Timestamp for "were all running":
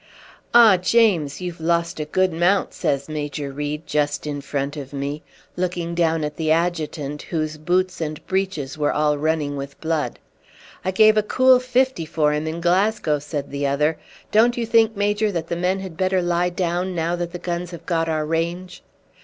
8.79-9.55